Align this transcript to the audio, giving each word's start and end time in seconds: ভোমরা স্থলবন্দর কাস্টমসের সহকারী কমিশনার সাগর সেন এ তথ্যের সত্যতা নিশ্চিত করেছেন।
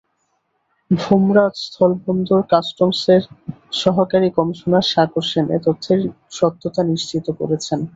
ভোমরা 0.91 1.45
স্থলবন্দর 1.61 2.41
কাস্টমসের 2.51 3.21
সহকারী 3.81 4.29
কমিশনার 4.37 4.85
সাগর 4.91 5.23
সেন 5.29 5.45
এ 5.49 5.59
তথ্যের 5.65 5.99
সত্যতা 6.31 6.81
নিশ্চিত 6.91 7.25
করেছেন। 7.39 7.79